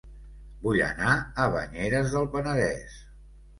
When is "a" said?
1.13-1.45